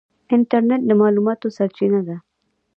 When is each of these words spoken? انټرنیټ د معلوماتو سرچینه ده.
انټرنیټ 0.35 0.81
د 0.87 0.89
معلوماتو 1.01 1.47
سرچینه 1.57 1.99
ده. 2.07 2.15